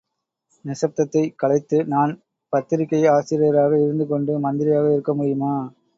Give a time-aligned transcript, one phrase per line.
[0.65, 2.13] நிசப்தத்தைக் கலைத்து நான்
[2.53, 5.53] பத்திரிகை ஆசிரியராக இருந்து கொண்டு மந்திரியாக இருக்க முடியுமா?